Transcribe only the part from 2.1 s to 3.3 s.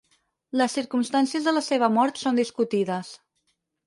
són discutides.